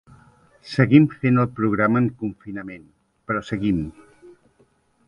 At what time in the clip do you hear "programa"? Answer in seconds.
1.59-2.01